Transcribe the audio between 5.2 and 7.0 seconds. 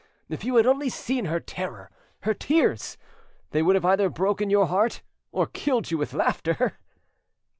or killed you with laughter."